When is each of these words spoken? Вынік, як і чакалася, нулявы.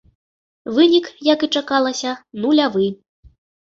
Вынік, 0.77 1.05
як 1.33 1.39
і 1.47 1.51
чакалася, 1.57 2.17
нулявы. 2.47 2.87